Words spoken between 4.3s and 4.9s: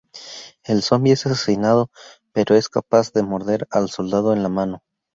en la mano.